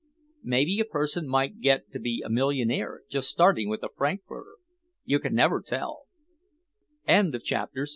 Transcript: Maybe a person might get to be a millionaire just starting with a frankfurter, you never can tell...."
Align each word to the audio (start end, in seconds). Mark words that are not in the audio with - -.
Maybe 0.41 0.79
a 0.79 0.85
person 0.85 1.27
might 1.27 1.59
get 1.61 1.91
to 1.91 1.99
be 1.99 2.23
a 2.25 2.29
millionaire 2.31 3.01
just 3.07 3.29
starting 3.29 3.69
with 3.69 3.83
a 3.83 3.89
frankfurter, 3.95 4.55
you 5.05 5.19
never 5.29 5.61
can 5.61 5.77
tell...." 5.77 6.07